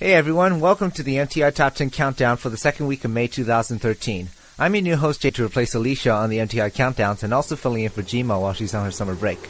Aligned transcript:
Hey 0.00 0.14
everyone, 0.14 0.60
welcome 0.60 0.92
to 0.92 1.02
the 1.02 1.16
MTI 1.16 1.52
Top 1.52 1.74
10 1.74 1.90
Countdown 1.90 2.36
for 2.36 2.50
the 2.50 2.56
second 2.56 2.86
week 2.86 3.04
of 3.04 3.10
May 3.10 3.26
2013. 3.26 4.28
I'm 4.56 4.74
your 4.76 4.82
new 4.82 4.94
host 4.94 5.22
Jay 5.22 5.32
to 5.32 5.44
replace 5.44 5.74
Alicia 5.74 6.12
on 6.12 6.30
the 6.30 6.38
MTI 6.38 6.72
Countdowns 6.72 7.24
and 7.24 7.34
also 7.34 7.56
filling 7.56 7.82
in 7.82 7.90
for 7.90 8.02
Jima 8.02 8.40
while 8.40 8.52
she's 8.52 8.74
on 8.74 8.84
her 8.84 8.92
summer 8.92 9.16
break. 9.16 9.40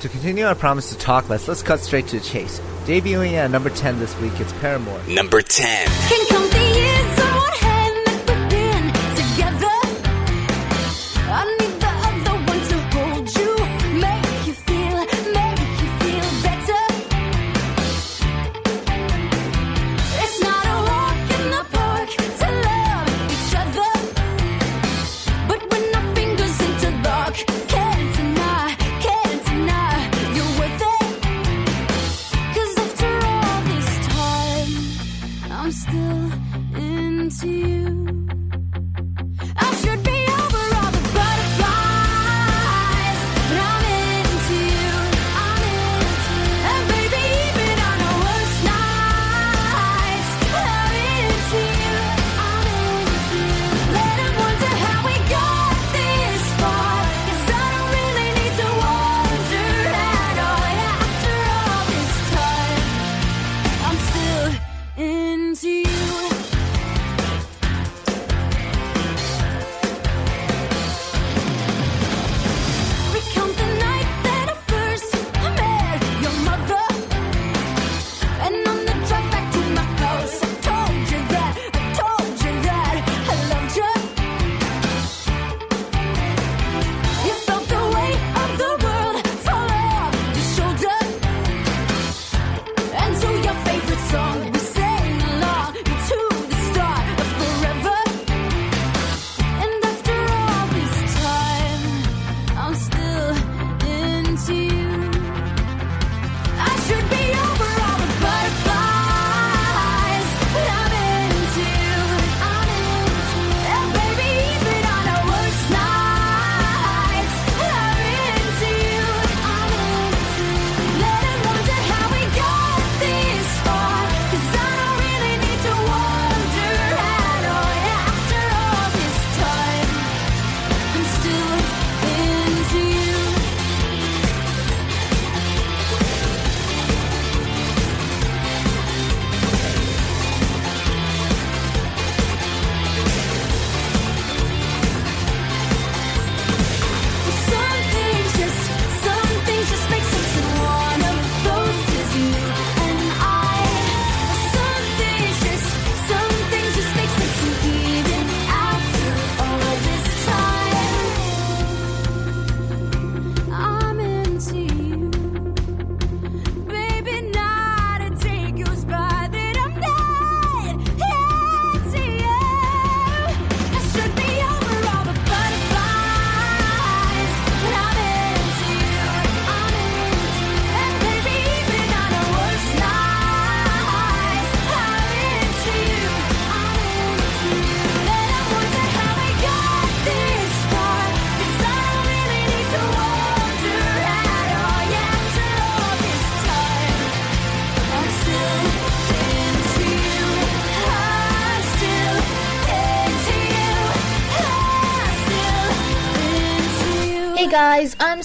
To 0.00 0.08
continue 0.08 0.44
our 0.44 0.56
promise 0.56 0.90
to 0.90 0.98
talk 0.98 1.28
less, 1.28 1.46
let's 1.46 1.62
cut 1.62 1.78
straight 1.78 2.08
to 2.08 2.18
the 2.18 2.24
chase. 2.24 2.58
Debuting 2.84 3.34
at 3.34 3.52
number 3.52 3.70
10 3.70 4.00
this 4.00 4.18
week, 4.18 4.32
it's 4.40 4.52
Paramore. 4.54 5.00
Number 5.06 5.40
10. 5.40 7.29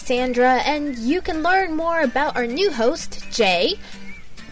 Sandra, 0.06 0.58
and 0.66 0.96
you 1.00 1.20
can 1.20 1.42
learn 1.42 1.76
more 1.76 2.02
about 2.02 2.36
our 2.36 2.46
new 2.46 2.72
host, 2.72 3.26
Jay, 3.32 3.74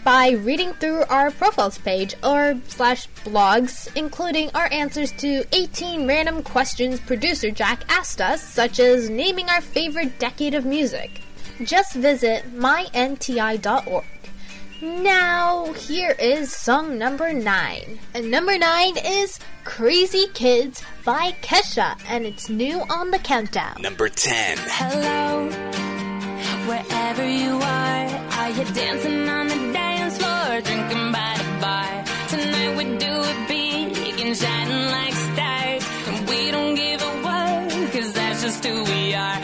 by 0.02 0.30
reading 0.30 0.72
through 0.74 1.04
our 1.04 1.30
profiles 1.30 1.78
page 1.78 2.16
or 2.24 2.58
slash 2.66 3.08
blogs, 3.24 3.88
including 3.94 4.50
our 4.54 4.68
answers 4.72 5.12
to 5.12 5.44
18 5.52 6.08
random 6.08 6.42
questions 6.42 6.98
producer 6.98 7.52
Jack 7.52 7.84
asked 7.88 8.20
us, 8.20 8.42
such 8.42 8.80
as 8.80 9.08
naming 9.08 9.48
our 9.48 9.60
favorite 9.60 10.18
decade 10.18 10.54
of 10.54 10.64
music. 10.64 11.20
Just 11.62 11.94
visit 11.94 12.52
mymti.org. 12.52 14.04
Now, 14.84 15.72
here 15.72 16.14
is 16.18 16.54
song 16.54 16.98
number 16.98 17.32
nine. 17.32 17.98
And 18.12 18.30
number 18.30 18.58
nine 18.58 18.98
is 18.98 19.38
Crazy 19.64 20.26
Kids 20.34 20.82
by 21.06 21.32
Kesha, 21.40 21.98
and 22.06 22.26
it's 22.26 22.50
new 22.50 22.82
on 22.90 23.10
the 23.10 23.18
countdown. 23.18 23.80
Number 23.80 24.10
10. 24.10 24.58
Hello, 24.60 25.48
wherever 26.68 27.26
you 27.26 27.54
are, 27.54 28.06
are 28.40 28.50
you 28.50 28.64
dancing 28.74 29.26
on 29.26 29.48
the 29.48 29.72
dance 29.72 30.18
floor, 30.18 30.60
drinking 30.60 31.12
by 31.12 31.34
the 31.38 31.60
bar? 31.62 32.04
Tonight 32.28 32.76
we 32.76 32.84
do 32.98 33.14
it 33.24 33.48
big 33.48 34.20
and 34.20 34.36
shining 34.36 34.90
like 34.90 35.14
stars, 35.14 35.84
and 36.08 36.28
we 36.28 36.50
don't 36.50 36.74
give 36.74 37.00
a 37.00 37.10
what, 37.24 37.90
cause 37.90 38.12
that's 38.12 38.42
just 38.42 38.62
who 38.62 38.84
we 38.84 39.14
are. 39.14 39.40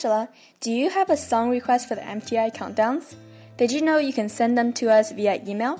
Angela, 0.00 0.30
do 0.60 0.72
you 0.72 0.88
have 0.88 1.10
a 1.10 1.16
song 1.16 1.50
request 1.50 1.86
for 1.86 1.94
the 1.94 2.00
MTI 2.00 2.54
countdowns? 2.54 3.16
Did 3.58 3.70
you 3.70 3.82
know 3.82 3.98
you 3.98 4.14
can 4.14 4.30
send 4.30 4.56
them 4.56 4.72
to 4.80 4.90
us 4.90 5.12
via 5.12 5.42
email? 5.46 5.78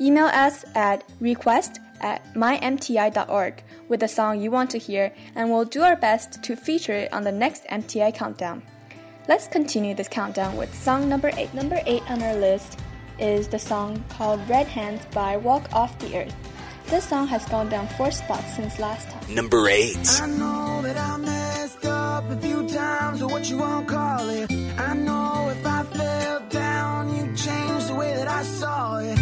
Email 0.00 0.28
us 0.28 0.64
at 0.74 1.04
request 1.20 1.78
at 2.00 2.24
mymti.org 2.32 3.62
with 3.90 4.00
the 4.00 4.08
song 4.08 4.40
you 4.40 4.50
want 4.50 4.70
to 4.70 4.78
hear, 4.78 5.12
and 5.34 5.50
we'll 5.50 5.66
do 5.66 5.82
our 5.82 5.94
best 5.94 6.42
to 6.42 6.56
feature 6.56 6.94
it 6.94 7.12
on 7.12 7.22
the 7.22 7.32
next 7.32 7.64
MTI 7.64 8.14
countdown. 8.14 8.62
Let's 9.28 9.46
continue 9.46 9.94
this 9.94 10.08
countdown 10.08 10.56
with 10.56 10.74
song 10.74 11.06
number 11.06 11.30
8. 11.36 11.52
Number 11.52 11.82
8 11.84 12.10
on 12.10 12.22
our 12.22 12.36
list 12.36 12.78
is 13.18 13.46
the 13.46 13.58
song 13.58 14.02
called 14.08 14.40
Red 14.48 14.68
Hands 14.68 15.04
by 15.12 15.36
Walk 15.36 15.70
Off 15.74 15.98
the 15.98 16.16
Earth. 16.16 16.53
This 16.86 17.08
song 17.08 17.26
has 17.28 17.44
gone 17.46 17.68
down 17.68 17.88
four 17.96 18.10
spots 18.10 18.56
since 18.56 18.78
last 18.78 19.08
time. 19.10 19.34
Number 19.34 19.68
8. 19.68 19.96
I 20.22 20.26
know 20.26 20.82
that 20.82 20.96
I 20.96 21.16
messed 21.16 21.84
up 21.86 22.30
a 22.30 22.36
few 22.36 22.68
times, 22.68 23.22
or 23.22 23.28
what 23.28 23.48
you 23.48 23.58
call 23.58 24.28
it. 24.28 24.50
I 24.78 24.94
know 24.94 25.48
if 25.50 25.66
I 25.66 25.82
fell 25.84 26.40
down, 26.48 27.16
you 27.16 27.24
changed 27.36 27.88
the 27.88 27.94
way 27.94 28.14
that 28.14 28.28
I 28.28 28.42
saw 28.42 28.98
it. 28.98 29.18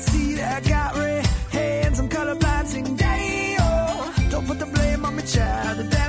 See 0.00 0.32
that 0.36 0.64
I 0.64 0.68
got 0.68 0.96
red 0.96 1.26
hands, 1.50 1.98
I'm 2.00 2.08
colorblind, 2.08 2.66
sing 2.68 2.96
day, 2.96 3.56
oh. 3.60 4.14
Don't 4.30 4.46
put 4.46 4.58
the 4.58 4.64
blame 4.64 5.04
on 5.04 5.14
me, 5.14 5.22
child. 5.24 5.99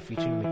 featuring 0.00 0.42
the 0.42 0.47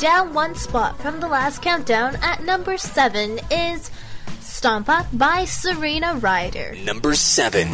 Down 0.00 0.32
one 0.32 0.54
spot 0.54 0.98
from 0.98 1.20
the 1.20 1.28
last 1.28 1.60
countdown 1.60 2.16
at 2.22 2.42
number 2.42 2.78
seven 2.78 3.38
is 3.50 3.90
Stompa 4.40 5.06
by 5.12 5.44
Serena 5.44 6.14
Ryder. 6.14 6.74
Number 6.86 7.14
seven. 7.14 7.68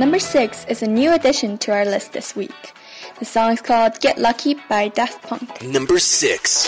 number 0.00 0.18
six 0.18 0.64
is 0.64 0.82
a 0.82 0.86
new 0.86 1.12
addition 1.12 1.58
to 1.58 1.72
our 1.72 1.84
list 1.84 2.14
this 2.14 2.34
week. 2.34 2.72
The 3.18 3.26
song 3.26 3.52
is 3.52 3.60
called 3.60 4.00
Get 4.00 4.16
Lucky 4.16 4.56
by 4.66 4.88
Daft 4.88 5.22
Punk. 5.22 5.62
Number 5.62 5.98
six. 5.98 6.66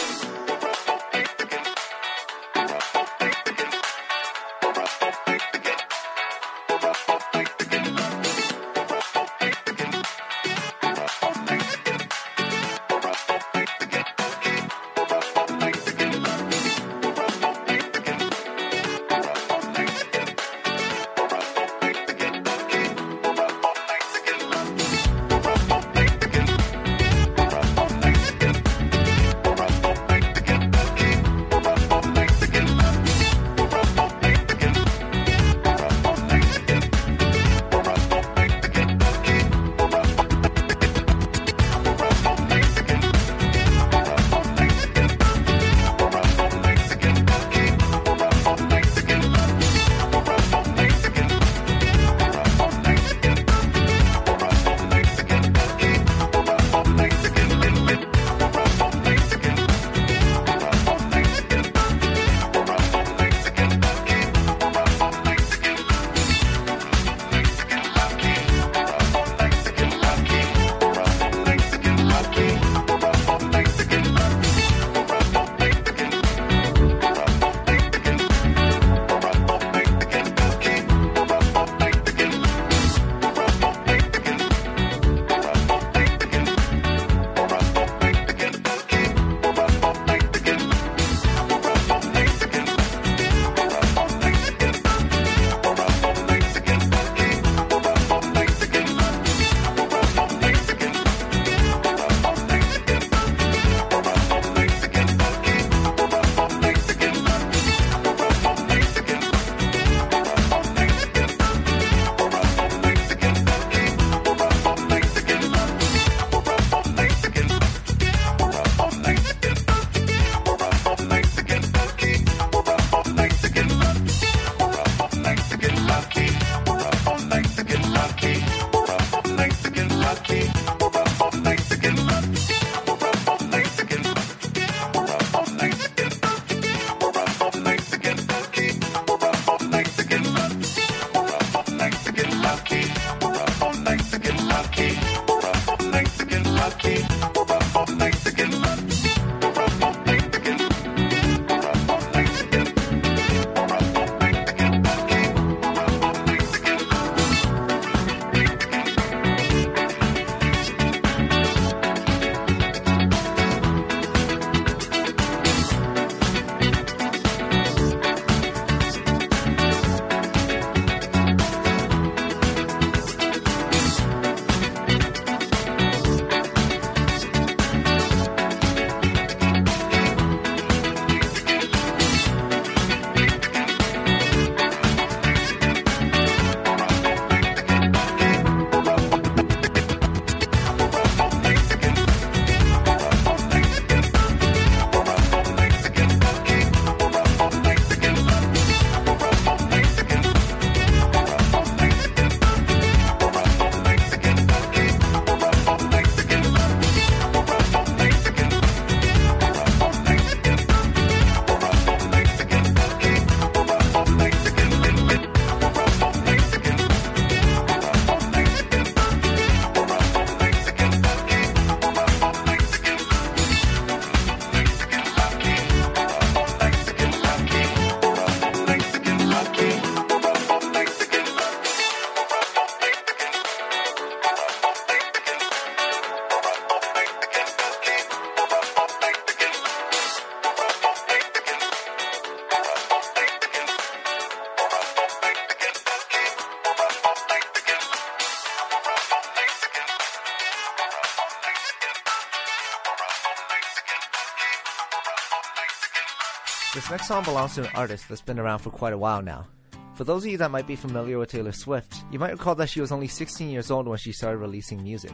This 256.74 256.90
next 256.90 257.06
song 257.06 257.22
belongs 257.22 257.56
to 257.56 257.64
an 257.64 257.70
artist 257.74 258.08
that's 258.08 258.22
been 258.22 258.38
around 258.38 258.60
for 258.60 258.70
quite 258.70 258.94
a 258.94 258.98
while 258.98 259.20
now. 259.20 259.46
For 259.94 260.04
those 260.04 260.24
of 260.24 260.30
you 260.30 260.38
that 260.38 260.50
might 260.50 260.66
be 260.66 260.74
familiar 260.74 261.18
with 261.18 261.30
Taylor 261.30 261.52
Swift, 261.52 261.96
you 262.10 262.18
might 262.18 262.32
recall 262.32 262.54
that 262.54 262.70
she 262.70 262.80
was 262.80 262.90
only 262.90 263.08
16 263.08 263.50
years 263.50 263.70
old 263.70 263.86
when 263.86 263.98
she 263.98 264.10
started 264.10 264.38
releasing 264.38 264.82
music. 264.82 265.12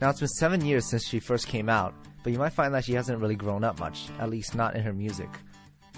Now 0.00 0.10
it's 0.10 0.20
been 0.20 0.28
7 0.28 0.64
years 0.64 0.88
since 0.88 1.04
she 1.04 1.18
first 1.18 1.48
came 1.48 1.68
out, 1.68 1.94
but 2.22 2.32
you 2.32 2.38
might 2.38 2.52
find 2.52 2.72
that 2.74 2.84
she 2.84 2.92
hasn't 2.92 3.20
really 3.20 3.34
grown 3.34 3.64
up 3.64 3.80
much, 3.80 4.08
at 4.20 4.30
least 4.30 4.54
not 4.54 4.76
in 4.76 4.84
her 4.84 4.92
music. 4.92 5.30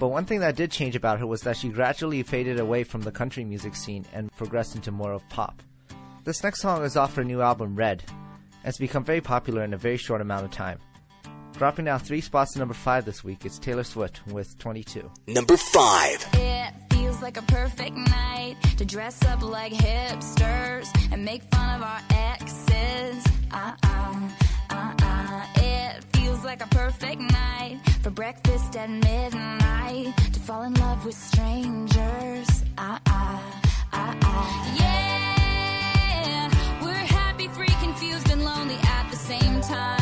But 0.00 0.08
one 0.08 0.24
thing 0.24 0.40
that 0.40 0.56
did 0.56 0.70
change 0.70 0.96
about 0.96 1.18
her 1.20 1.26
was 1.26 1.42
that 1.42 1.58
she 1.58 1.68
gradually 1.68 2.22
faded 2.22 2.58
away 2.58 2.82
from 2.82 3.02
the 3.02 3.12
country 3.12 3.44
music 3.44 3.76
scene 3.76 4.06
and 4.14 4.32
progressed 4.32 4.76
into 4.76 4.92
more 4.92 5.12
of 5.12 5.28
pop. 5.28 5.62
This 6.24 6.42
next 6.42 6.62
song 6.62 6.82
is 6.82 6.96
off 6.96 7.16
her 7.16 7.24
new 7.24 7.42
album 7.42 7.76
Red, 7.76 8.02
and 8.08 8.64
it's 8.64 8.78
become 8.78 9.04
very 9.04 9.20
popular 9.20 9.62
in 9.62 9.74
a 9.74 9.78
very 9.78 9.98
short 9.98 10.22
amount 10.22 10.46
of 10.46 10.52
time. 10.52 10.78
Dropping 11.58 11.86
down 11.86 12.00
three 12.00 12.20
spots 12.20 12.52
to 12.52 12.58
number 12.58 12.74
5 12.74 13.06
this 13.06 13.24
week, 13.24 13.46
it's 13.46 13.58
Taylor 13.58 13.84
Swift 13.84 14.20
with 14.26 14.58
22. 14.58 15.10
Number 15.26 15.56
5. 15.56 16.28
It 16.34 16.74
feels 16.90 17.22
like 17.22 17.38
a 17.38 17.42
perfect 17.42 17.96
night 17.96 18.56
to 18.76 18.84
dress 18.84 19.24
up 19.24 19.42
like 19.42 19.72
hipsters 19.72 20.86
and 21.10 21.24
make 21.24 21.42
fun 21.44 21.76
of 21.76 21.82
our 21.82 22.00
exes. 22.10 23.24
Uh 23.50 23.72
uh, 23.84 24.28
uh 24.68 24.94
uh. 25.00 25.46
It 25.56 26.04
feels 26.12 26.44
like 26.44 26.62
a 26.62 26.68
perfect 26.68 27.22
night 27.22 27.80
for 28.02 28.10
breakfast 28.10 28.76
at 28.76 28.90
midnight 28.90 30.14
to 30.34 30.40
fall 30.40 30.62
in 30.62 30.74
love 30.74 31.06
with 31.06 31.14
strangers. 31.14 32.64
Uh 32.76 32.98
uh, 33.06 33.40
uh 33.94 34.14
uh. 34.22 34.76
Yeah, 34.78 36.50
we're 36.82 36.92
happy, 36.92 37.48
free, 37.48 37.74
confused, 37.80 38.30
and 38.30 38.44
lonely 38.44 38.76
at 38.76 39.08
the 39.10 39.16
same 39.16 39.62
time. 39.62 39.95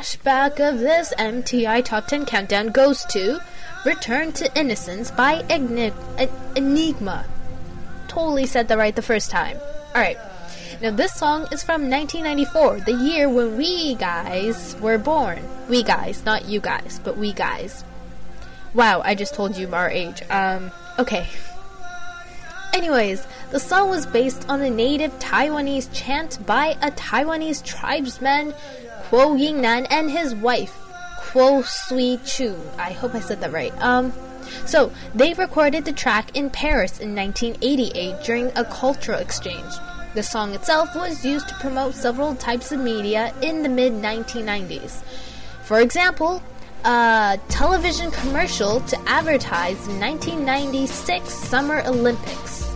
Flashback 0.00 0.66
of 0.66 0.80
this 0.80 1.12
MTI 1.18 1.84
Top 1.84 2.06
10 2.06 2.24
countdown 2.24 2.68
goes 2.68 3.04
to 3.06 3.38
Return 3.84 4.32
to 4.32 4.58
Innocence 4.58 5.10
by 5.10 5.42
Enig- 5.42 5.92
Enigma. 6.56 7.26
Totally 8.08 8.46
said 8.46 8.68
that 8.68 8.78
right 8.78 8.96
the 8.96 9.02
first 9.02 9.30
time. 9.30 9.58
Alright. 9.94 10.16
Now, 10.80 10.92
this 10.92 11.12
song 11.12 11.42
is 11.52 11.62
from 11.62 11.90
1994, 11.90 12.80
the 12.80 12.94
year 12.94 13.28
when 13.28 13.58
we 13.58 13.94
guys 13.96 14.74
were 14.80 14.96
born. 14.96 15.46
We 15.68 15.82
guys, 15.82 16.24
not 16.24 16.46
you 16.46 16.60
guys, 16.60 16.98
but 17.04 17.18
we 17.18 17.34
guys. 17.34 17.84
Wow, 18.72 19.02
I 19.04 19.14
just 19.14 19.34
told 19.34 19.54
you 19.58 19.74
our 19.74 19.90
age. 19.90 20.22
Um, 20.30 20.70
okay. 20.98 21.26
Anyways, 22.72 23.26
the 23.50 23.60
song 23.60 23.90
was 23.90 24.06
based 24.06 24.48
on 24.48 24.62
a 24.62 24.70
native 24.70 25.12
Taiwanese 25.18 25.90
chant 25.92 26.38
by 26.46 26.78
a 26.80 26.90
Taiwanese 26.92 27.62
tribesman, 27.64 28.54
Kuo 29.10 29.36
Yingnan, 29.36 29.88
and 29.90 30.08
his 30.08 30.36
wife, 30.36 30.78
Kuo 31.18 31.64
Sui 31.64 32.20
Chu. 32.24 32.56
I 32.78 32.92
hope 32.92 33.12
I 33.12 33.18
said 33.18 33.40
that 33.40 33.50
right. 33.50 33.76
Um, 33.82 34.12
so 34.66 34.92
they 35.16 35.34
recorded 35.34 35.84
the 35.84 35.92
track 35.92 36.36
in 36.36 36.48
Paris 36.48 37.00
in 37.00 37.16
1988 37.16 38.24
during 38.24 38.52
a 38.54 38.64
cultural 38.64 39.18
exchange. 39.18 39.72
The 40.14 40.22
song 40.22 40.54
itself 40.54 40.94
was 40.94 41.24
used 41.24 41.48
to 41.48 41.54
promote 41.56 41.94
several 41.96 42.36
types 42.36 42.70
of 42.70 42.78
media 42.78 43.34
in 43.42 43.64
the 43.64 43.68
mid 43.68 43.94
1990s. 43.94 45.02
For 45.64 45.80
example, 45.80 46.40
a 46.84 47.36
television 47.48 48.12
commercial 48.12 48.80
to 48.82 49.00
advertise 49.08 49.76
the 49.86 49.98
1996 49.98 51.34
Summer 51.34 51.82
Olympics. 51.84 52.69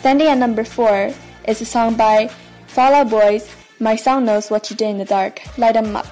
Standing 0.00 0.28
at 0.28 0.38
number 0.38 0.64
4 0.64 1.12
is 1.46 1.60
a 1.60 1.66
song 1.66 1.94
by 1.94 2.28
Fall 2.68 2.94
Out 2.94 3.10
Boys, 3.10 3.54
My 3.80 3.96
Song 3.96 4.24
Knows 4.24 4.50
What 4.50 4.70
You 4.70 4.76
Did 4.76 4.88
in 4.88 4.96
the 4.96 5.04
Dark, 5.04 5.42
Light 5.58 5.76
'em 5.76 5.94
Up. 5.94 6.06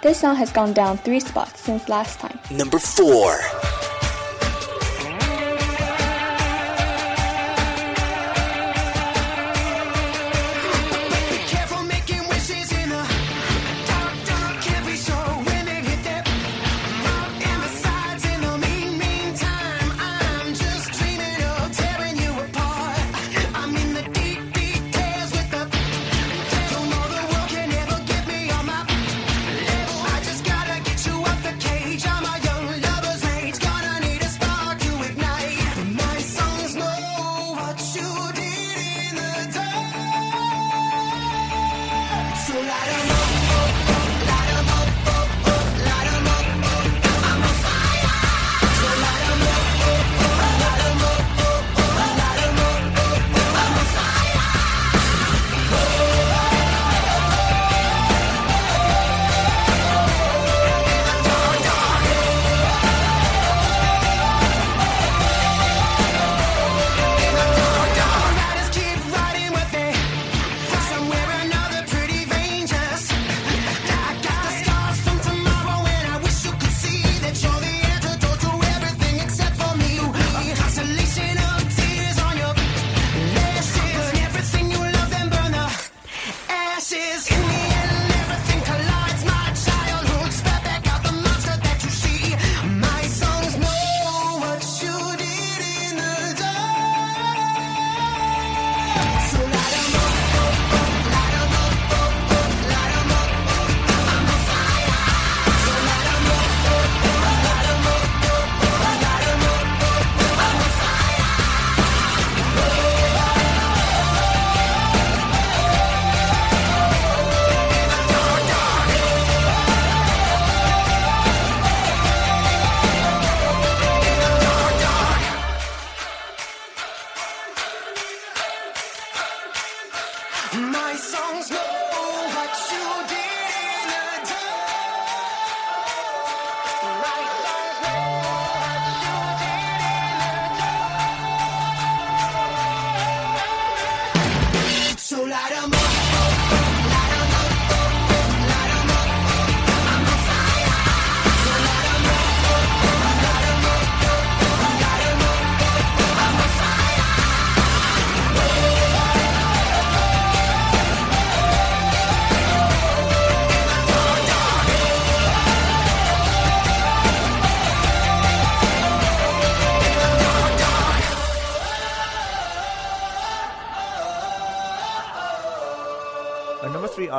This 0.00 0.20
song 0.20 0.36
has 0.36 0.50
gone 0.50 0.72
down 0.72 0.96
three 0.96 1.20
spots 1.20 1.60
since 1.60 1.86
last 1.90 2.20
time. 2.20 2.38
Number 2.50 2.78
4. 2.78 3.36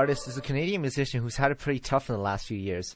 Artist 0.06 0.28
is 0.28 0.38
a 0.38 0.42
Canadian 0.42 0.82
musician 0.82 1.20
who's 1.20 1.38
had 1.38 1.50
it 1.50 1.58
pretty 1.58 1.80
tough 1.80 2.12
in 2.12 2.16
the 2.16 2.22
last 2.22 2.46
few 2.46 2.60
years. 2.60 2.96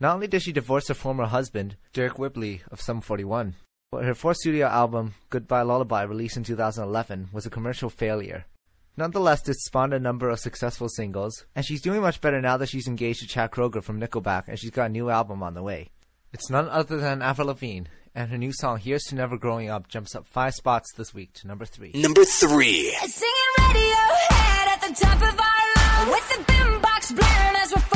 Not 0.00 0.14
only 0.14 0.26
did 0.26 0.40
she 0.40 0.52
divorce 0.52 0.88
her 0.88 0.94
former 0.94 1.26
husband, 1.26 1.76
Deryck 1.92 2.18
Whibley 2.18 2.62
of 2.70 2.80
Sum 2.80 3.02
41, 3.02 3.56
but 3.92 4.04
her 4.04 4.14
fourth 4.14 4.38
studio 4.38 4.66
album, 4.66 5.12
Goodbye 5.28 5.60
Lullaby, 5.60 6.04
released 6.04 6.38
in 6.38 6.44
2011, 6.44 7.28
was 7.30 7.44
a 7.44 7.50
commercial 7.50 7.90
failure. 7.90 8.46
Nonetheless, 8.96 9.46
it 9.46 9.56
spawned 9.56 9.92
a 9.92 10.00
number 10.00 10.30
of 10.30 10.40
successful 10.40 10.88
singles, 10.88 11.44
and 11.54 11.66
she's 11.66 11.82
doing 11.82 12.00
much 12.00 12.22
better 12.22 12.40
now 12.40 12.56
that 12.56 12.70
she's 12.70 12.88
engaged 12.88 13.20
to 13.20 13.26
Chad 13.26 13.50
Kroeger 13.50 13.82
from 13.82 14.00
Nickelback 14.00 14.44
and 14.48 14.58
she's 14.58 14.70
got 14.70 14.86
a 14.86 14.88
new 14.88 15.10
album 15.10 15.42
on 15.42 15.52
the 15.52 15.62
way. 15.62 15.90
It's 16.32 16.48
none 16.48 16.70
other 16.70 16.96
than 16.96 17.20
Avril 17.20 17.48
Lavigne, 17.48 17.88
and 18.14 18.30
her 18.30 18.38
new 18.38 18.54
song 18.54 18.78
Here's 18.78 19.04
to 19.08 19.14
Never 19.14 19.36
Growing 19.36 19.68
Up 19.68 19.88
jumps 19.88 20.14
up 20.14 20.26
five 20.26 20.54
spots 20.54 20.90
this 20.96 21.12
week 21.12 21.34
to 21.34 21.46
number 21.46 21.66
three. 21.66 21.92
Number 21.94 22.24
three. 22.24 22.92
Singing 22.92 23.52
Radiohead 23.58 24.68
at 24.68 24.80
the 24.80 25.04
top 25.04 25.16
of 25.16 25.38
our 25.38 25.66
lungs. 25.66 25.75
With 26.06 26.28
the 26.28 26.52
boombox 26.52 27.16
blaring 27.16 27.56
as 27.56 27.72
we're 27.74 27.95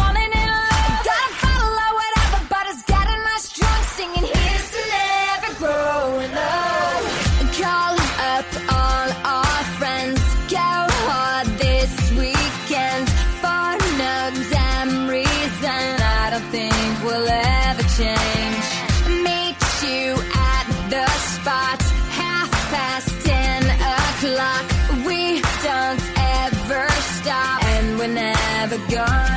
never 29.01 29.30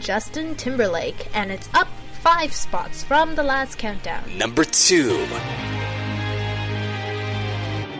Justin 0.00 0.54
Timberlake, 0.56 1.28
and 1.34 1.52
it's 1.52 1.68
up 1.74 1.88
five 2.20 2.52
spots 2.52 3.04
from 3.04 3.34
the 3.34 3.42
last 3.42 3.78
countdown. 3.78 4.22
Number 4.36 4.64
two. 4.64 5.26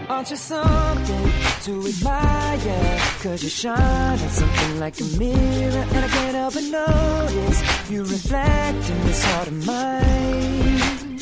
Aren't 0.08 0.30
you 0.30 0.36
something 0.36 1.32
to 1.62 1.86
admire? 1.86 3.00
Cause 3.22 3.42
you 3.44 3.48
shine 3.48 3.78
at 3.78 4.30
something 4.30 4.80
like 4.80 5.00
a 5.00 5.04
mirror 5.18 5.86
And 5.94 5.98
I 6.04 6.08
can't 6.08 6.34
help 6.34 6.54
but 6.54 6.64
notice 6.64 7.90
You 7.90 8.02
reflect 8.02 8.90
in 8.90 9.00
this 9.06 9.24
heart 9.24 9.48
of 9.48 9.66
mine 9.66 11.16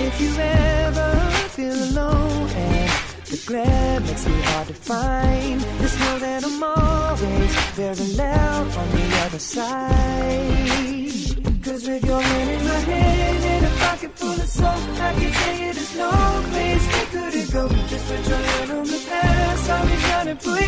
If 0.00 0.20
you 0.20 0.34
ever 0.38 1.30
feel 1.50 1.74
alone 1.74 2.48
And 2.48 2.71
the 3.32 3.38
glare 3.46 4.00
makes 4.00 4.26
me 4.26 4.40
hard 4.42 4.68
to 4.68 4.74
find 4.74 5.60
Just 5.80 5.98
know 6.00 6.18
that 6.18 6.44
I'm 6.44 6.62
always 6.62 7.54
very 7.80 8.08
loud 8.12 8.76
on 8.76 8.90
the 8.90 9.04
other 9.24 9.38
side 9.38 10.82
Cause 11.64 11.88
with 11.88 12.04
your 12.04 12.20
hand 12.20 12.50
in 12.50 12.66
my 12.68 12.80
hand 12.92 13.44
and 13.44 13.64
a 13.64 13.70
pocket 13.78 14.12
full 14.18 14.32
of 14.32 14.48
soap, 14.48 14.66
I 14.66 15.14
can 15.14 15.32
tell 15.32 15.56
you 15.62 15.72
there's 15.72 15.96
no 15.96 16.10
place 16.50 16.86
we 16.94 17.02
couldn't 17.14 17.50
go. 17.52 17.68
Just 17.88 18.04
put 18.08 18.28
your 18.28 18.38
hand 18.38 18.70
on 18.72 18.84
the 18.84 19.00
past, 19.08 19.70
I'll 19.70 19.86
be 19.86 19.96
trying 20.02 20.26
to 20.26 20.34
pull 20.44 20.61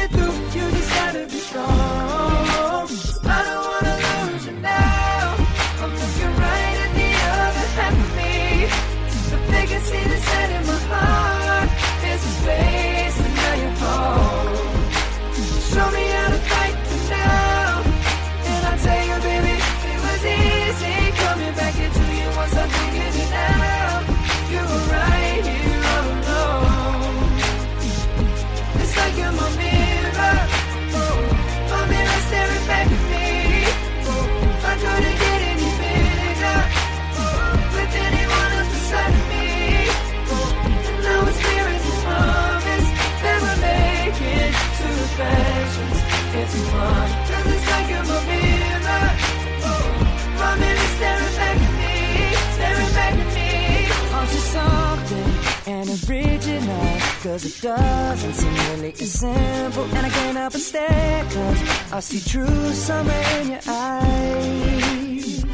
cause 57.44 57.56
it 57.56 57.62
doesn't 57.62 58.34
seem 58.34 58.54
really 58.70 58.92
as 58.92 59.12
simple. 59.12 59.84
And 59.84 60.06
I 60.06 60.08
can't 60.08 60.36
help 60.36 60.52
but 60.52 60.62
stare, 60.62 61.24
cause 61.24 61.92
I 61.92 62.00
see 62.00 62.20
truth 62.20 62.74
somewhere 62.74 63.40
in 63.40 63.50
your 63.50 63.60
eyes. 63.66 65.44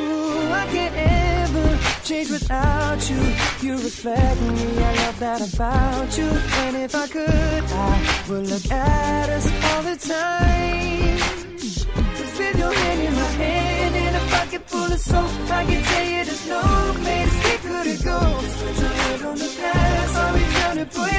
Ooh, 0.00 0.52
I 0.52 0.66
can't 0.72 0.94
ever 0.96 1.78
change 2.04 2.30
without 2.30 3.10
you. 3.10 3.20
You 3.62 3.74
reflect 3.74 4.40
me, 4.40 4.84
I 4.84 4.94
love 5.04 5.18
that 5.20 5.54
about 5.54 6.18
you. 6.18 6.26
And 6.26 6.76
if 6.76 6.94
I 6.94 7.06
could, 7.06 7.28
I 7.28 8.24
would 8.28 8.46
look 8.46 8.70
at 8.70 9.28
us 9.28 9.46
all 9.64 9.82
the 9.82 9.96
time. 9.96 11.18
Cause 12.16 12.38
with 12.38 12.58
your 12.58 12.72
hand 12.72 13.00
in 13.02 13.14
my 13.14 13.30
hand 13.42 13.94
and 13.94 14.16
a 14.16 14.20
pocket 14.30 14.68
full 14.68 14.92
of 14.92 15.00
soap, 15.00 15.50
I 15.50 15.64
can 15.64 15.82
tell 15.82 16.06
you 16.06 16.24
there's 16.24 16.48
no 16.48 16.62
place 17.02 17.34
we 17.44 17.68
couldn't 17.68 18.04
go. 18.04 18.18
Put 18.56 18.78
your 18.80 18.88
head 18.88 19.22
on 19.22 19.38
the 19.38 19.56
past, 19.60 20.16
I'll 20.16 20.34
be 20.34 20.40
trying 20.40 20.78
to 20.78 20.86
pull 20.86 21.15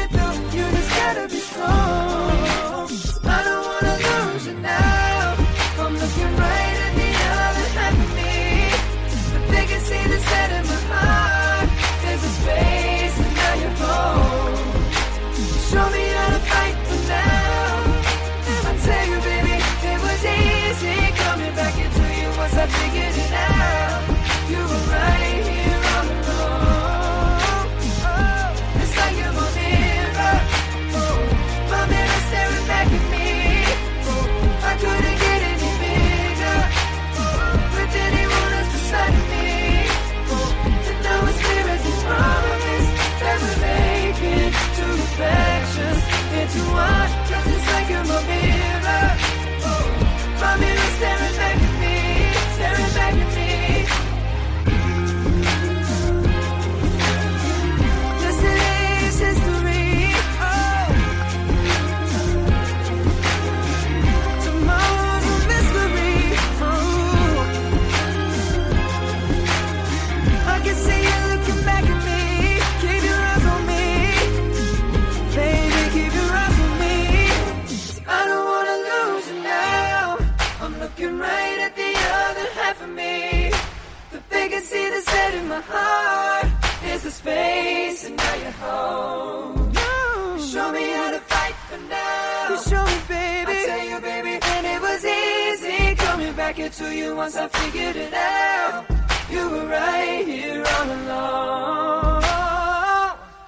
now. 91.89 92.49
You 92.49 92.57
show 92.69 92.84
me, 92.86 92.99
baby. 93.07 93.51
I 93.51 93.65
tell 93.65 93.86
you, 93.91 93.99
baby, 94.01 94.39
and 94.41 94.65
it 94.65 94.82
was 94.82 95.05
easy 95.05 95.95
coming 95.95 96.34
back 96.34 96.59
into 96.59 96.95
you 96.95 97.15
once 97.15 97.36
I 97.36 97.47
figured 97.47 97.95
it 97.95 98.13
out. 98.13 98.86
You 99.30 99.49
were 99.49 99.67
right 99.67 100.25
here 100.25 100.63
all 100.75 100.89
along. 100.99 102.23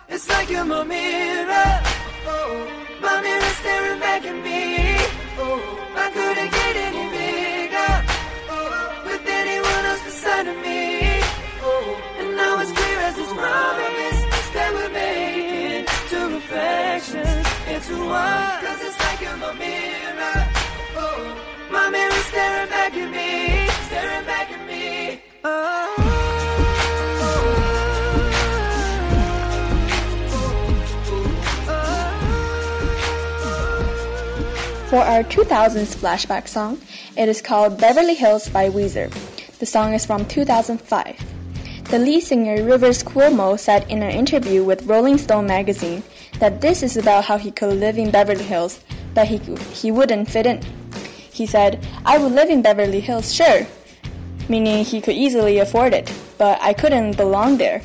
It's 0.09 0.27
like 0.29 0.49
you're 0.49 0.65
my 0.65 0.83
mirror. 0.83 1.71
Oh, 2.27 2.67
my 3.01 3.21
mirror 3.21 3.53
staring 3.61 3.99
back 3.99 4.25
at 4.25 4.37
me. 4.47 4.63
Oh, 5.39 5.61
I 5.95 6.07
couldn't 6.11 6.51
get 6.51 6.75
any 6.87 7.05
bigger. 7.17 7.93
Oh, 8.49 9.03
with 9.05 9.25
anyone 9.25 9.85
else 9.89 10.03
beside 10.03 10.47
of 10.47 10.57
me. 10.57 11.21
Oh, 11.63 12.19
and 12.19 12.35
now 12.35 12.59
it's 12.59 12.71
clear 12.71 12.99
as 13.07 13.15
this 13.15 13.33
promise 13.33 14.19
that 14.55 14.69
we're 14.73 14.89
making 14.89 15.85
two 16.09 16.25
reflections 16.35 17.48
into 17.89 18.05
one. 18.05 18.65
Cause 18.65 18.81
it's 18.81 18.99
like 18.99 19.21
you're 19.21 19.37
my 19.37 19.53
mirror. 19.53 20.47
Oh, 20.95 21.69
my 21.71 22.09
staring 22.29 22.69
back 22.69 22.93
at 22.93 23.09
me, 23.09 23.67
staring 23.87 24.25
back 24.25 24.51
at 24.51 24.67
me. 24.67 25.21
For 34.89 34.97
our 34.97 35.23
2000s 35.23 35.95
flashback 35.95 36.47
song, 36.47 36.81
it 37.15 37.29
is 37.29 37.41
called 37.41 37.79
Beverly 37.79 38.15
Hills 38.15 38.49
by 38.49 38.69
Weezer. 38.69 39.11
The 39.59 39.65
song 39.65 39.93
is 39.93 40.05
from 40.05 40.25
2005. 40.25 41.15
The 41.89 41.99
lead 41.99 42.21
singer 42.21 42.63
Rivers 42.63 43.03
Cuomo 43.03 43.57
said 43.59 43.85
in 43.89 44.01
an 44.01 44.11
interview 44.11 44.63
with 44.63 44.85
Rolling 44.85 45.17
Stone 45.17 45.47
magazine 45.47 46.03
that 46.39 46.61
this 46.61 46.83
is 46.83 46.97
about 46.97 47.25
how 47.25 47.37
he 47.37 47.51
could 47.51 47.77
live 47.77 47.97
in 47.97 48.11
Beverly 48.11 48.43
Hills, 48.43 48.79
but 49.13 49.27
he, 49.27 49.37
he 49.73 49.91
wouldn't 49.91 50.29
fit 50.29 50.45
in. 50.45 50.61
He 51.31 51.45
said, 51.45 51.85
I 52.05 52.17
would 52.17 52.31
live 52.31 52.49
in 52.49 52.61
Beverly 52.61 52.99
Hills, 52.99 53.33
sure, 53.33 53.67
meaning 54.47 54.83
he 54.83 54.99
could 55.01 55.15
easily 55.15 55.59
afford 55.59 55.93
it, 55.93 56.11
but 56.37 56.61
I 56.61 56.73
couldn't 56.73 57.17
belong 57.17 57.57
there. 57.57 57.81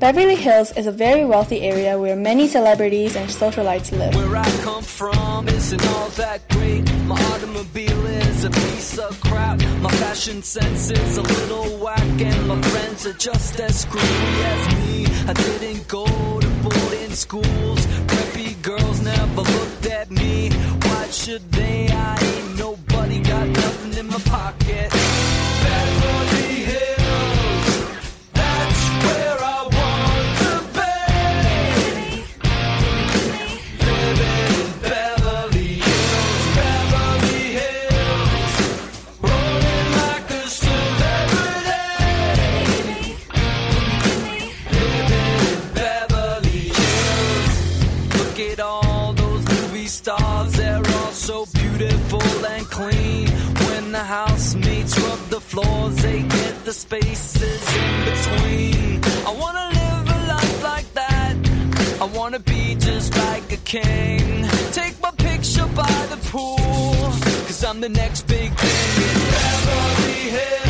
Beverly 0.00 0.34
Hills 0.34 0.72
is 0.76 0.86
a 0.86 0.92
very 0.92 1.24
wealthy 1.24 1.62
area 1.62 1.98
where 1.98 2.16
many 2.16 2.48
celebrities 2.48 3.16
and 3.16 3.30
socialites 3.30 3.96
live. 3.96 4.14
Where 4.14 4.36
I 4.36 4.50
come 4.62 4.82
from 4.82 5.48
isn't 5.48 5.86
all 5.86 6.08
that 6.10 6.46
great. 6.50 6.84
My 7.04 7.14
automobile 7.32 8.06
is 8.06 8.44
a 8.44 8.50
piece 8.50 8.98
of 8.98 9.18
crap. 9.20 9.60
My 9.80 9.90
fashion 9.92 10.42
sense 10.42 10.90
is 10.90 11.16
a 11.16 11.22
little 11.22 11.78
whack, 11.78 12.20
and 12.20 12.48
my 12.48 12.60
friends 12.60 13.06
are 13.06 13.12
just 13.14 13.60
as 13.60 13.86
as 13.86 14.74
me. 14.76 15.06
I 15.26 15.32
didn't 15.32 15.86
go 15.88 16.04
schools. 17.14 17.86
Preppy 18.06 18.60
girls 18.62 19.00
never 19.00 19.42
looked 19.42 19.86
at 19.86 20.10
me. 20.10 20.50
Why 20.50 21.06
should 21.10 21.50
they? 21.52 21.88
I 21.88 22.18
ain't 22.20 22.58
nobody, 22.58 23.20
got 23.20 23.48
nothing 23.48 23.98
in 23.98 24.06
my 24.08 24.18
pocket. 24.18 25.33
Spaces 56.74 57.62
in 57.82 58.04
between. 58.04 59.04
I 59.26 59.32
wanna 59.40 59.66
live 59.80 60.06
a 60.16 60.18
life 60.34 60.62
like 60.62 60.92
that. 60.94 61.36
I 62.00 62.04
wanna 62.04 62.40
be 62.40 62.74
just 62.74 63.16
like 63.16 63.52
a 63.52 63.56
king. 63.58 64.46
Take 64.72 65.00
my 65.00 65.12
picture 65.12 65.66
by 65.74 65.96
the 66.12 66.18
pool. 66.30 66.58
Cause 67.46 67.64
I'm 67.64 67.80
the 67.80 67.88
next 67.88 68.26
big 68.26 68.50
thing 68.52 69.08
in 69.08 69.18
Beverly 69.30 70.30
Hills. 70.36 70.63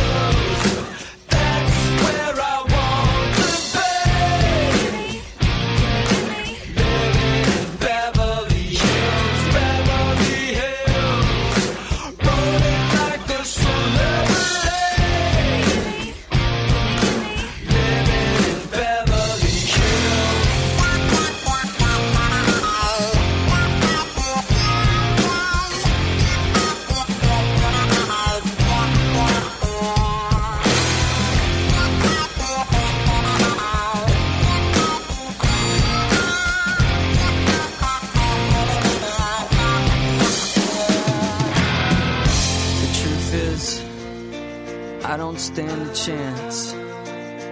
Don't 45.17 45.39
stand 45.39 45.91
a 45.91 45.95
chance. 45.95 46.73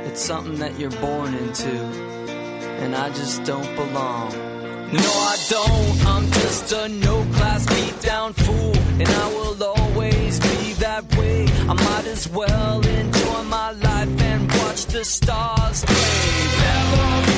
It's 0.09 0.21
something 0.21 0.57
that 0.57 0.79
you're 0.81 0.99
born 1.01 1.35
into, 1.35 1.71
and 2.83 2.95
I 2.95 3.09
just 3.11 3.45
don't 3.45 3.77
belong. 3.77 4.33
No, 4.93 5.11
I 5.33 5.37
don't. 5.49 6.07
I'm 6.07 6.31
just 6.33 6.73
a 6.73 6.89
no 6.89 7.25
class 7.35 7.67
beat 7.67 8.01
down 8.01 8.33
fool, 8.33 8.77
and 8.77 9.09
I 9.09 9.29
will 9.29 9.63
always 9.63 10.41
be 10.41 10.73
that 10.85 11.05
way. 11.17 11.47
I 11.69 11.75
might 11.75 12.07
as 12.07 12.29
well 12.29 12.87
enjoy 12.87 13.43
my 13.45 13.71
life 13.73 14.21
and 14.21 14.53
watch 14.53 14.87
the 14.87 15.05
stars 15.05 15.85
play. 15.85 17.32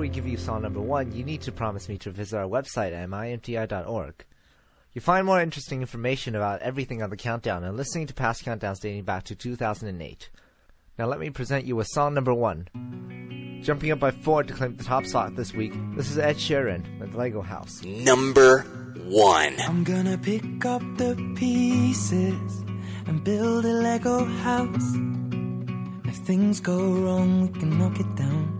Before 0.00 0.08
we 0.08 0.14
give 0.14 0.26
you 0.26 0.38
song 0.38 0.62
number 0.62 0.80
one, 0.80 1.12
you 1.12 1.22
need 1.24 1.42
to 1.42 1.52
promise 1.52 1.86
me 1.86 1.98
to 1.98 2.10
visit 2.10 2.34
our 2.34 2.48
website 2.48 2.94
at 2.94 3.06
mymti.org. 3.10 4.24
You'll 4.94 5.02
find 5.02 5.26
more 5.26 5.42
interesting 5.42 5.82
information 5.82 6.34
about 6.34 6.62
everything 6.62 7.02
on 7.02 7.10
the 7.10 7.18
countdown 7.18 7.64
and 7.64 7.76
listening 7.76 8.06
to 8.06 8.14
past 8.14 8.42
countdowns 8.42 8.80
dating 8.80 9.04
back 9.04 9.24
to 9.24 9.34
2008. 9.34 10.30
Now 10.98 11.04
let 11.04 11.20
me 11.20 11.28
present 11.28 11.66
you 11.66 11.76
with 11.76 11.86
song 11.86 12.14
number 12.14 12.32
one. 12.32 13.60
Jumping 13.62 13.90
up 13.90 13.98
by 13.98 14.10
four 14.10 14.42
to 14.42 14.54
claim 14.54 14.74
the 14.74 14.84
top 14.84 15.04
spot 15.04 15.36
this 15.36 15.52
week, 15.52 15.74
this 15.96 16.10
is 16.10 16.16
Ed 16.16 16.36
Sheeran 16.36 16.98
with 16.98 17.14
Lego 17.14 17.42
House. 17.42 17.82
Number 17.84 18.60
one. 19.04 19.54
I'm 19.60 19.84
gonna 19.84 20.16
pick 20.16 20.64
up 20.64 20.80
the 20.96 21.14
pieces 21.36 22.64
and 23.06 23.22
build 23.22 23.66
a 23.66 23.74
Lego 23.74 24.24
house. 24.24 24.94
If 26.06 26.16
things 26.24 26.58
go 26.58 26.90
wrong, 26.90 27.42
we 27.42 27.60
can 27.60 27.78
knock 27.78 28.00
it 28.00 28.16
down. 28.16 28.59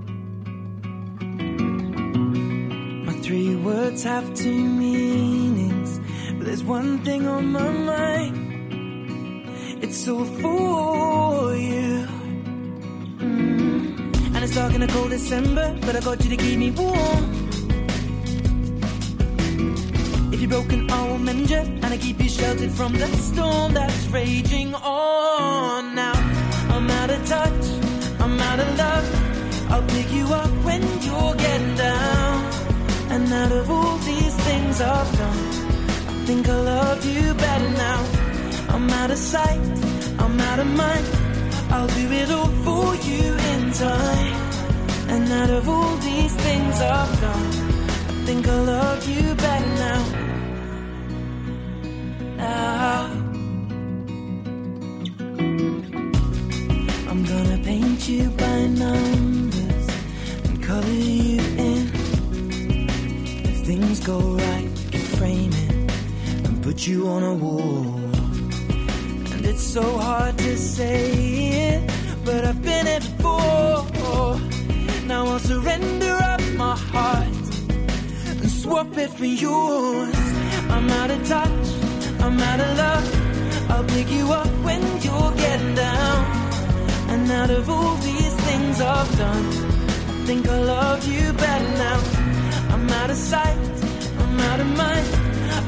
Three 3.30 3.54
words 3.54 4.02
have 4.02 4.34
two 4.34 4.64
meanings, 4.64 6.00
but 6.36 6.46
there's 6.46 6.64
one 6.64 6.98
thing 7.04 7.28
on 7.28 7.52
my 7.52 7.70
mind. 7.70 9.48
It's 9.84 10.08
all 10.08 10.24
for 10.24 11.54
you. 11.54 12.08
Mm. 13.18 14.34
And 14.34 14.38
it's 14.44 14.56
dark 14.56 14.74
in 14.74 14.82
a 14.82 14.88
cold 14.88 15.10
December, 15.10 15.78
but 15.82 15.94
I 15.94 16.00
got 16.00 16.24
you 16.24 16.30
to 16.30 16.36
keep 16.36 16.58
me 16.58 16.72
warm. 16.72 17.24
If 20.32 20.40
you're 20.40 20.50
broken, 20.50 20.90
I 20.90 21.08
will 21.08 21.18
mend 21.18 21.50
you, 21.50 21.62
and 21.82 21.86
I 21.86 21.98
keep 21.98 22.20
you 22.20 22.28
sheltered 22.28 22.72
from 22.72 22.94
the 22.94 23.06
storm 23.28 23.74
that's 23.74 24.06
raging 24.06 24.74
on. 24.74 25.94
Now 25.94 26.16
I'm 26.74 26.90
out 26.90 27.10
of 27.10 27.24
touch, 27.28 27.64
I'm 28.18 28.40
out 28.40 28.58
of 28.58 28.76
love. 28.76 29.70
I'll 29.70 29.86
pick 29.86 30.10
you 30.12 30.26
up 30.26 30.49
And 33.32 33.44
out 33.44 33.52
of 33.52 33.70
all 33.70 33.96
these 33.98 34.34
things 34.34 34.80
I've 34.80 35.16
done, 35.16 35.38
I 36.08 36.24
think 36.26 36.48
I 36.48 36.60
love 36.62 37.04
you 37.04 37.32
better 37.34 37.70
now. 37.70 38.00
I'm 38.70 38.90
out 38.90 39.12
of 39.12 39.18
sight, 39.18 39.60
I'm 40.18 40.40
out 40.40 40.58
of 40.58 40.66
mind. 40.66 41.06
I'll 41.70 41.86
do 41.86 42.10
it 42.10 42.28
all 42.32 42.50
for 42.66 42.96
you 43.08 43.26
in 43.52 43.70
time. 43.70 44.34
And 45.14 45.32
out 45.32 45.50
of 45.50 45.68
all 45.68 45.96
these 45.98 46.34
things 46.34 46.80
I've 46.80 47.20
done, 47.20 47.46
I 48.08 48.24
think 48.26 48.48
I 48.48 48.58
love 48.74 49.08
you 49.08 49.34
better 49.36 49.74
now. 49.86 50.02
Now 52.36 53.10
I'm 57.10 57.22
gonna 57.32 57.58
paint 57.62 58.08
you 58.08 58.28
by 58.30 58.66
numbers 58.66 59.86
and 60.46 60.62
color 60.64 60.88
you 60.88 61.29
go 64.04 64.18
right, 64.18 64.70
we 64.84 64.90
can 64.90 65.00
frame 65.18 65.52
it 65.52 65.72
and 66.46 66.62
put 66.62 66.86
you 66.86 67.08
on 67.08 67.22
a 67.22 67.34
wall. 67.34 67.84
And 69.32 69.44
it's 69.44 69.62
so 69.62 69.98
hard 69.98 70.38
to 70.38 70.56
say 70.56 71.12
it, 71.68 71.90
but 72.24 72.44
I've 72.44 72.62
been 72.62 72.86
it 72.86 73.02
before. 73.16 74.38
Now 75.06 75.26
I'll 75.26 75.38
surrender 75.40 76.14
up 76.32 76.40
my 76.56 76.76
heart 76.76 77.26
and 78.40 78.50
swap 78.50 78.96
it 78.96 79.10
for 79.10 79.24
yours. 79.24 80.14
I'm 80.70 80.88
out 80.90 81.10
of 81.10 81.26
touch, 81.26 81.66
I'm 82.20 82.38
out 82.38 82.60
of 82.60 82.76
love. 82.78 83.70
I'll 83.70 83.84
pick 83.84 84.10
you 84.10 84.32
up 84.32 84.52
when 84.64 84.82
you're 85.02 85.32
getting 85.32 85.74
down. 85.74 86.24
And 87.08 87.30
out 87.32 87.50
of 87.50 87.68
all 87.68 87.96
these 87.96 88.34
things 88.46 88.80
I've 88.80 89.18
done, 89.18 89.46
I 89.46 90.26
think 90.26 90.48
I 90.48 90.58
love 90.60 91.04
you 91.06 91.32
better 91.32 91.70
now. 91.86 92.00
I'm 92.72 92.88
out 92.90 93.10
of 93.10 93.16
sight, 93.16 93.58
out 94.48 94.60
of 94.60 94.66
mind. 94.76 95.06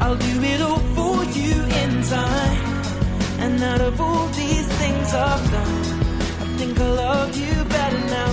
I'll 0.03 0.17
do 0.17 0.43
it 0.43 0.61
all 0.61 0.83
for 0.97 1.25
you 1.39 1.55
in 1.81 2.03
time. 2.03 2.59
And 3.39 3.63
out 3.63 3.81
of 3.81 4.01
all 4.01 4.27
these 4.29 4.67
things 4.81 5.15
I've 5.15 5.51
done, 5.51 5.85
I 6.45 6.47
think 6.59 6.79
I 6.79 6.89
love 6.89 7.37
you 7.37 7.65
better 7.65 8.01
now. 8.19 8.33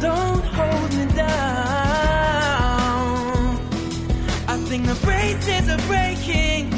Don't 0.00 0.44
hold 0.58 0.90
me 0.98 1.06
down. 1.14 1.28
I 4.48 4.56
think 4.68 4.86
the 4.86 4.98
braces 5.04 5.68
are 5.68 5.82
breaking, 5.86 6.72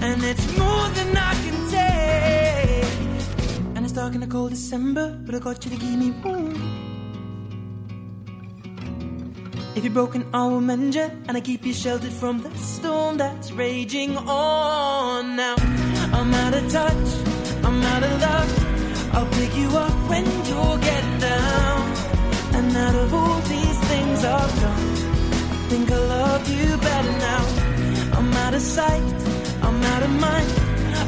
and 0.00 0.22
it's 0.22 0.46
more 0.58 0.88
than 0.98 1.16
I 1.16 1.34
can 1.44 1.58
take. 1.70 3.74
And 3.74 3.84
it's 3.84 3.92
dark 3.92 4.14
in 4.14 4.20
the 4.20 4.26
cold 4.26 4.50
December, 4.50 5.16
but 5.24 5.34
I 5.34 5.38
got 5.40 5.64
you 5.64 5.70
to 5.72 5.76
keep 5.76 5.98
me 5.98 6.12
warm. 6.22 6.83
If 9.76 9.82
you're 9.82 9.92
broken, 9.92 10.24
I 10.32 10.46
will 10.46 10.60
mend 10.60 10.94
you, 10.94 11.10
and 11.26 11.36
I 11.36 11.40
keep 11.40 11.66
you 11.66 11.72
sheltered 11.72 12.12
from 12.12 12.40
the 12.42 12.50
storm 12.56 13.16
that's 13.16 13.50
raging 13.50 14.16
on. 14.16 15.34
Now 15.34 15.56
I'm 16.12 16.32
out 16.32 16.54
of 16.54 16.70
touch, 16.70 17.08
I'm 17.64 17.82
out 17.82 18.02
of 18.04 18.20
love. 18.20 19.14
I'll 19.14 19.26
pick 19.38 19.56
you 19.56 19.68
up 19.76 20.08
when 20.08 20.24
you 20.24 20.60
get 20.80 21.20
down. 21.20 21.80
And 22.54 22.76
out 22.76 22.94
of 22.94 23.14
all 23.14 23.40
these 23.40 23.78
things 23.90 24.24
I've 24.24 24.60
done, 24.60 24.88
I 25.50 25.66
think 25.70 25.90
I 25.90 25.98
love 25.98 26.48
you 26.48 26.76
better 26.76 27.12
now. 27.18 27.44
I'm 28.16 28.32
out 28.44 28.54
of 28.54 28.62
sight, 28.62 29.14
I'm 29.60 29.82
out 29.82 30.02
of 30.04 30.10
mind. 30.10 30.50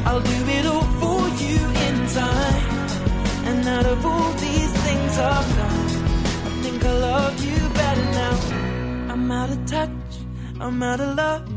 I'll 0.05 0.21
do 0.21 0.39
it 0.57 0.65
all 0.65 0.87
for 0.99 1.21
you 1.41 1.59
in 1.87 2.07
time. 2.07 2.63
And 3.47 3.65
out 3.65 3.85
of 3.85 4.05
all 4.05 4.31
these 4.33 4.71
things 4.85 5.17
I've 5.17 5.55
done, 5.55 5.85
I 6.47 6.49
think 6.63 6.83
I 6.83 6.91
love 6.91 7.45
you 7.45 7.57
better 7.69 8.05
now. 8.11 8.56
I'm 9.17 9.31
out 9.31 9.49
of 9.49 9.65
touch, 9.65 10.11
I'm 10.59 10.83
out 10.83 10.99
of 10.99 11.15
love. 11.15 11.49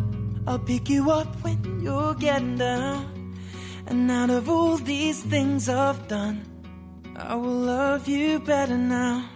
I'll 0.47 0.59
pick 0.59 0.89
you 0.89 1.11
up 1.11 1.29
when 1.45 1.83
you're 1.83 2.15
getting 2.15 2.57
down. 2.57 3.37
And 3.87 4.11
out 4.11 4.31
of 4.31 4.49
all 4.49 4.79
these 4.79 5.23
things 5.23 5.69
I've 5.69 6.09
done, 6.09 6.41
I 7.15 7.35
will 7.35 7.61
love 7.75 8.09
you 8.09 8.41
better 8.41 8.79
now. 8.79 9.29